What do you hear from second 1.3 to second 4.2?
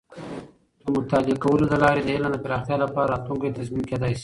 کولو له لارې د علم د پراختیا لپاره راتلونکې تضمین کیدی شي.